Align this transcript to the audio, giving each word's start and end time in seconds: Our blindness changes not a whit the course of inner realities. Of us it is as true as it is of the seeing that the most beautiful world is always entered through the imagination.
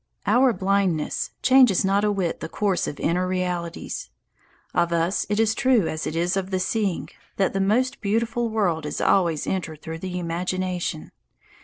Our 0.25 0.51
blindness 0.51 1.29
changes 1.43 1.85
not 1.85 2.03
a 2.03 2.11
whit 2.11 2.39
the 2.39 2.49
course 2.49 2.87
of 2.87 2.99
inner 2.99 3.27
realities. 3.27 4.09
Of 4.73 4.91
us 4.91 5.27
it 5.29 5.39
is 5.39 5.49
as 5.51 5.53
true 5.53 5.87
as 5.87 6.07
it 6.07 6.15
is 6.15 6.35
of 6.35 6.49
the 6.49 6.59
seeing 6.59 7.09
that 7.37 7.53
the 7.53 7.61
most 7.61 8.01
beautiful 8.01 8.49
world 8.49 8.87
is 8.87 8.99
always 8.99 9.45
entered 9.45 9.83
through 9.83 9.99
the 9.99 10.17
imagination. 10.17 11.11